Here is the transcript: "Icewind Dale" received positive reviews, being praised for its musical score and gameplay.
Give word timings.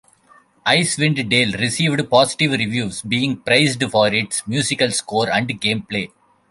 "Icewind 0.65 1.29
Dale" 1.29 1.51
received 1.59 2.09
positive 2.09 2.53
reviews, 2.53 3.03
being 3.03 3.37
praised 3.37 3.83
for 3.91 4.07
its 4.11 4.47
musical 4.47 4.89
score 4.89 5.29
and 5.31 5.47
gameplay. 5.47 6.09